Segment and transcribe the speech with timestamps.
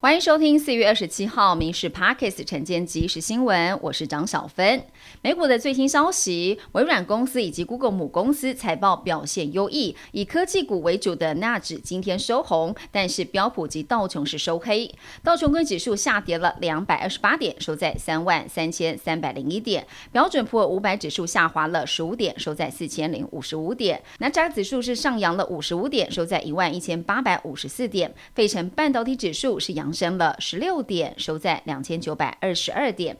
[0.00, 4.80] 欢迎收听四月二十七号《民事 Parkes》晨间即时新闻，我是张小芬。
[5.22, 14.88] 美股的最新消息，微软公司以及 Google 母公司财报表现优异，以科技股为主的纳指今天收红，但是标普及道琼是收黑。
[15.24, 19.84] 道琼斯指数下跌了两百二十八点，收在三万三千三百零一点。
[20.12, 24.00] 标准普尔五百指数下滑了十五点，收在四千零五十五点。
[24.20, 28.14] 纳指指数是上扬了五十五点，收在一万一千八百五十四点。
[28.32, 29.87] 费城半导体指数是扬。
[29.88, 33.16] 上升了十六点，收在两千九百二十二点。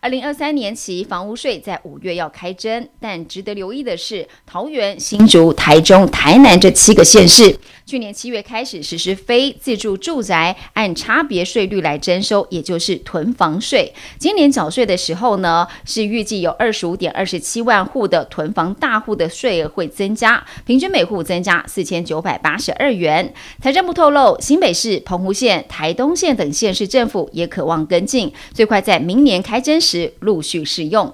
[0.00, 7.56] 二零二三年起，房屋税在五月要开征，但值得留意的是，桃园、新竹、台中、台南这七个县市，
[7.90, 13.92] 去年七月开始实施非自住住宅按差别税率来征收，也就是囤房税。
[14.16, 23.34] 今年缴税的时候呢，是预计有二十五点二十七万户的囤房大户的税额会增加，平均每户增加四千九百八十二元。
[23.60, 29.80] 财政部透露，新北市、澎湖县、台东县等县市政府也渴望跟进，最快在明年开征。
[29.80, 31.12] 时陆续适用。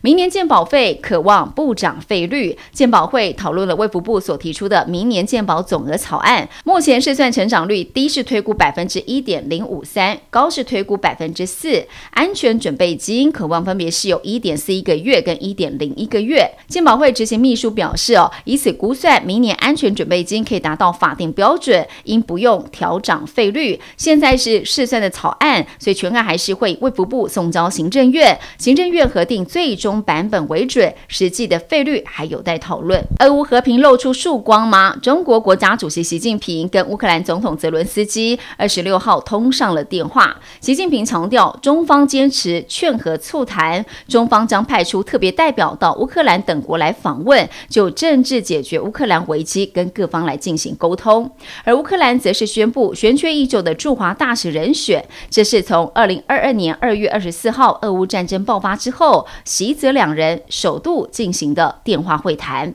[0.00, 6.48] 明年健保费渴望不涨费率，健保会讨论了卫福部所提出的明年健保总额草案。
[6.64, 11.86] 目前试算成长率低是推估百分之一点零五三，高是推估百分之四。
[12.10, 16.50] 安全准备金渴望分别是有一点四一个月跟一点零一个月。
[16.66, 23.80] 健保会执行秘书表示哦，以此估算明年安全准备金可以达到法定标准，应不用调涨费率。
[23.96, 29.98] 现在是试算的草案，所以全案还是会卫福部送交行政院，行政院核定最最终。
[30.08, 33.04] 版本为准，实际的费率还有待讨论。
[33.18, 34.96] 俄乌和平露出曙光吗？
[35.02, 40.34] 中国国家主席习近平跟乌克兰总统泽伦斯基二十六号通上了电话。
[40.60, 51.30] 习近平强调，中方坚持劝和促谈，中方将派出特别代表到乌克兰等国来访问，就政治解决乌克兰危机跟各方来进行沟通。
[51.64, 59.26] 而乌克兰则是宣布悬缺已久的驻华大使人选，这是从二零二二年二月二十四号俄乌战争爆发之后，
[59.58, 62.72] 吉泽两人首度进行的电话会谈。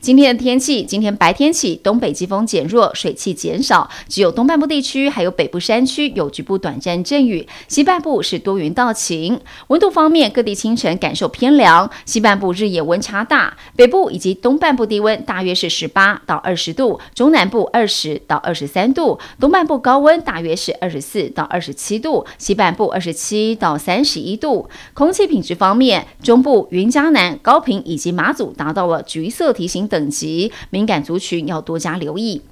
[0.00, 9.40] 今天的天气，今天白天起东北季风减弱，水汽减少，只有东半部地区还有北部山区有局部短暂阵雨，西半部是多云到晴。
[9.66, 24.68] 温度方面，各地清晨感受偏凉，西半部日夜温差大，北部以及东半部低温大约是十八到二十度，中南部二十到二十三度，东半部高温大约是二十四到二十七度，西半部二十七到三十一度。
[24.94, 29.71] 空气品质方面，中部云嘉南、高平以及马祖达到了橘色提。
[29.72, 32.42] 型等级敏感族群要多加留意。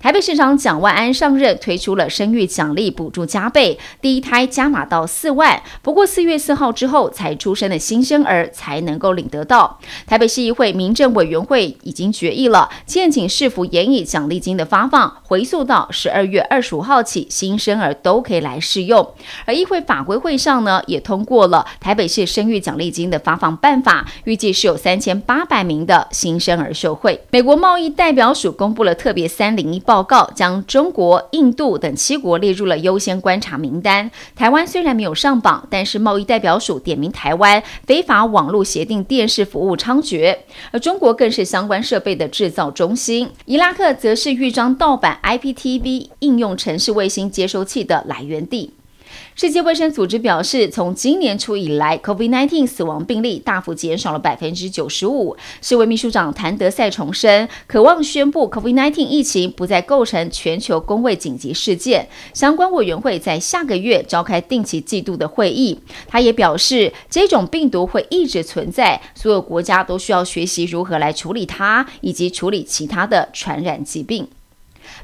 [0.00, 5.62] 台北市长蒋万安上任，推出了生育奖励补助加倍，第一胎加码到四万。
[5.80, 9.80] 不过四月四号之后才出生的新生儿才能够领得到。
[10.06, 19.12] 台北市议会民政委员会已经决议了，建请市府延以奖励金的发放回溯到十二月二十五号起，新生儿都可以来适用。
[19.46, 27.20] 而议会法规会上呢，也通过了台北市生育奖励金的发放办法，预计是有三千八百名的新生儿受惠。
[27.30, 29.71] 美国贸易代表署公布了特别三零。
[29.80, 34.10] 报告将中国、印度等七国列入了优先观察名单。
[34.34, 40.36] 台湾虽然没有上榜，但是贸易代表署点名台湾非法网络协定电视服务猖獗，
[40.70, 43.30] 而中国更是相关设备的制造中心。
[43.44, 48.74] 伊拉克则是豫章盗版 IPTV 应用城市卫星接收器的来源地。
[49.34, 55.36] 世界卫生组织表示，从今年初以来，COVID-19 死亡病例大幅减少了百分之九十五。
[55.60, 62.08] 世卫秘书长谭德赛重申，渴望宣布 COVID-19 疫情不再构成全球公卫紧急事件。
[62.34, 65.78] 相关委员会在下个月召开定期季度的会议。
[66.06, 74.28] 他也表示，这种病毒会一直存在，所有国家都需要学习如何来处理它，以及处理其他的传染疾病。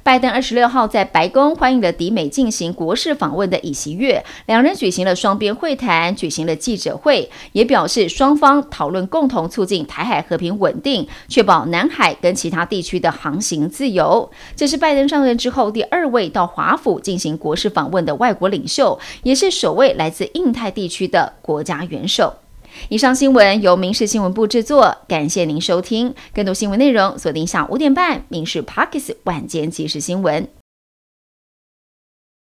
[0.02, 14.30] 拜登二十六号在白宫欢迎了抵美进行国事访问的尹锡悦，两人举行了双边会谈，举行了记者会，也表示双方讨论共同促进台海和平稳定，确保南海跟其他地区的航行自由。
[14.56, 22.34] 这是拜登上任之后第二位到华府进行国事访问的外国领袖，也是首位来自印太地区的国家元首。
[22.88, 26.14] 以上新闻由民事新闻部制作，感谢您收听。
[26.34, 30.44] 更多新闻内容锁定下午五点半《民事 Parkes 晚间即时新闻》。